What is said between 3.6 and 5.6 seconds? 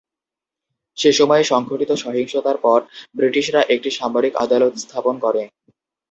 একটি সামরিক আদালত স্থাপন করে।